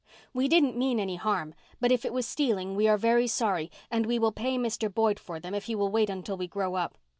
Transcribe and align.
We 0.33 0.47
didn't 0.47 0.75
mean 0.75 0.99
any 0.99 1.15
harm, 1.17 1.53
but 1.79 1.91
if 1.91 2.05
it 2.05 2.11
was 2.11 2.25
stealing 2.25 2.75
we 2.75 2.87
are 2.87 2.97
very 2.97 3.27
sorry 3.27 3.69
and 3.91 4.07
we 4.07 4.17
will 4.17 4.31
pay 4.31 4.57
Mr. 4.57 4.91
Boyd 4.91 5.19
for 5.19 5.39
them 5.39 5.53
if 5.53 5.65
he 5.65 5.75
will 5.75 5.91
wait 5.91 6.09
until 6.09 6.37
we 6.37 6.47
grow 6.47 6.73
up. 6.73 6.97